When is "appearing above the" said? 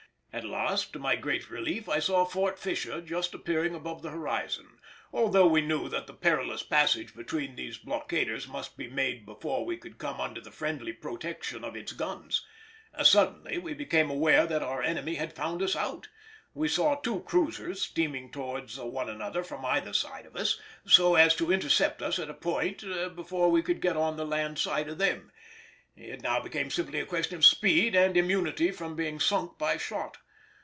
3.33-4.11